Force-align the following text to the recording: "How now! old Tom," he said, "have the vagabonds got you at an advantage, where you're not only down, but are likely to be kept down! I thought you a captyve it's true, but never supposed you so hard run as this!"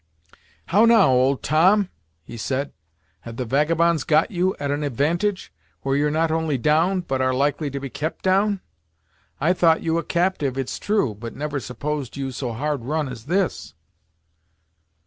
"How 0.69 0.85
now! 0.85 1.11
old 1.11 1.43
Tom," 1.43 1.89
he 2.23 2.35
said, 2.35 2.73
"have 3.19 3.37
the 3.37 3.45
vagabonds 3.45 4.03
got 4.03 4.31
you 4.31 4.55
at 4.59 4.71
an 4.71 4.81
advantage, 4.83 5.53
where 5.83 5.95
you're 5.95 6.09
not 6.09 6.31
only 6.31 6.57
down, 6.57 7.01
but 7.01 7.21
are 7.21 7.35
likely 7.35 7.69
to 7.69 7.79
be 7.79 7.91
kept 7.91 8.23
down! 8.23 8.61
I 9.39 9.53
thought 9.53 9.83
you 9.83 9.99
a 9.99 10.03
captyve 10.03 10.57
it's 10.57 10.79
true, 10.79 11.13
but 11.13 11.35
never 11.35 11.59
supposed 11.59 12.17
you 12.17 12.31
so 12.31 12.51
hard 12.53 12.81
run 12.83 13.09
as 13.09 13.25
this!" 13.25 13.75